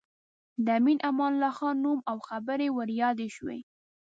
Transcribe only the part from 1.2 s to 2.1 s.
الله خان نوم